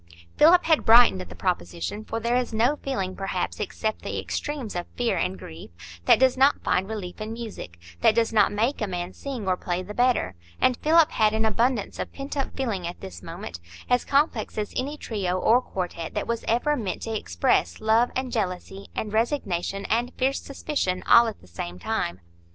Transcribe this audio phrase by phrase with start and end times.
[0.35, 4.75] Philip had brightened at the proposition, for there is no feeling, perhaps, except the extremes
[4.75, 5.69] of fear and grief,
[6.05, 9.83] that does not find relief in music,—that does not make a man sing or play
[9.83, 13.59] the better; and Philip had an abundance of pent up feeling at this moment,
[13.91, 18.31] as complex as any trio or quartet that was ever meant to express love and
[18.31, 22.21] jealousy and resignation and fierce suspicion, all at the same time.